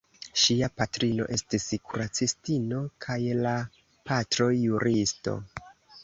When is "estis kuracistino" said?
1.33-2.79